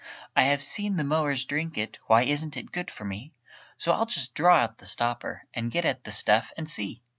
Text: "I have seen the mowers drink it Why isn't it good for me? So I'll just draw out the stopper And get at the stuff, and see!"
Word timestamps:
"I 0.35 0.45
have 0.45 0.63
seen 0.63 0.95
the 0.95 1.03
mowers 1.03 1.45
drink 1.45 1.77
it 1.77 1.99
Why 2.07 2.23
isn't 2.23 2.57
it 2.57 2.71
good 2.71 2.89
for 2.89 3.05
me? 3.05 3.35
So 3.77 3.91
I'll 3.93 4.07
just 4.07 4.33
draw 4.33 4.57
out 4.57 4.79
the 4.79 4.87
stopper 4.87 5.43
And 5.53 5.69
get 5.69 5.85
at 5.85 6.05
the 6.05 6.11
stuff, 6.11 6.51
and 6.57 6.67
see!" 6.67 7.03